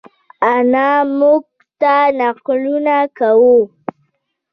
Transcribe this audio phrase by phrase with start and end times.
[0.51, 1.43] انا مونږ
[1.81, 3.59] ته نقلونه کوی